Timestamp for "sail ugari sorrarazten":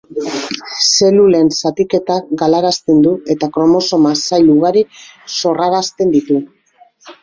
4.27-6.21